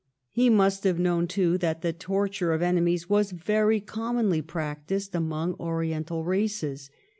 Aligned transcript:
He 0.31 0.49
must 0.49 0.83
have 0.83 0.97
known, 0.97 1.27
too, 1.27 1.59
that 1.59 1.83
the 1.83 1.93
tort 1.93 2.41
ure 2.41 2.53
of 2.53 2.63
enemies 2.63 3.07
was 3.07 3.29
very 3.29 3.79
commonly 3.79 4.41
practised 4.41 5.13
among 5.13 5.53
Oriental 5.59 6.23
races. 6.25 6.89